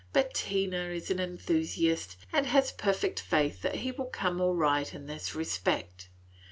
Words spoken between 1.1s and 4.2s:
an enthusiast, and has perfect faith that he will